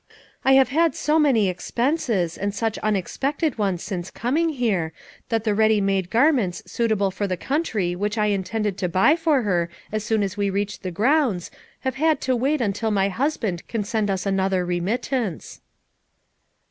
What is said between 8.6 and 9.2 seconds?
to buy